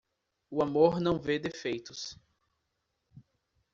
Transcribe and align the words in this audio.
O 0.49 0.63
amor 0.63 0.99
não 0.99 1.19
vê 1.19 1.37
defeitos. 1.37 2.17